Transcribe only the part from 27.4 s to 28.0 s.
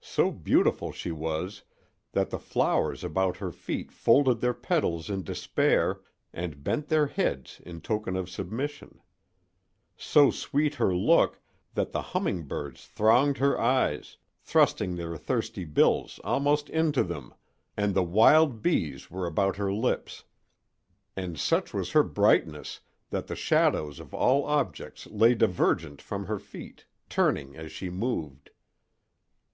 as she